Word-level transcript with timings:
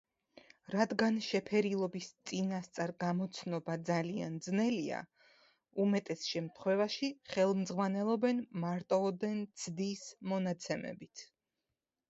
რადგან 0.75 1.17
შეფერილობის 1.23 2.05
წინასწარ 2.29 2.93
გამოცნობა 3.03 3.75
ძალიან 3.89 4.39
ძნელია, 4.45 5.01
უმეტეს 5.83 6.25
შემთხვევაში 6.29 7.11
ხელმძღვანელობენ 7.35 8.41
მარტოოდენ 8.63 9.45
ცდის 9.65 10.07
მონაცემებით. 10.33 11.25